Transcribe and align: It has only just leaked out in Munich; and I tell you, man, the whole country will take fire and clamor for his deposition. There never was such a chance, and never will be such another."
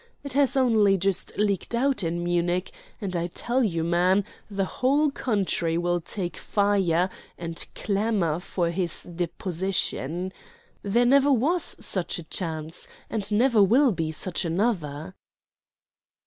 It 0.23 0.33
has 0.33 0.57
only 0.57 0.97
just 0.97 1.37
leaked 1.37 1.75
out 1.75 2.01
in 2.03 2.23
Munich; 2.23 2.71
and 2.99 3.15
I 3.15 3.27
tell 3.27 3.63
you, 3.63 3.83
man, 3.83 4.23
the 4.49 4.65
whole 4.65 5.11
country 5.11 5.77
will 5.77 6.01
take 6.01 6.37
fire 6.37 7.07
and 7.37 7.63
clamor 7.75 8.39
for 8.39 8.71
his 8.71 9.03
deposition. 9.03 10.33
There 10.81 11.05
never 11.05 11.31
was 11.31 11.75
such 11.79 12.17
a 12.17 12.23
chance, 12.23 12.87
and 13.11 13.31
never 13.31 13.61
will 13.61 13.91
be 13.91 14.11
such 14.11 14.43
another." 14.43 15.13